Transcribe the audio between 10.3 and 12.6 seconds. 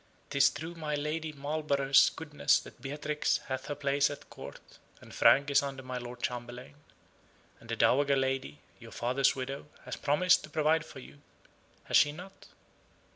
to provide for you has she not?"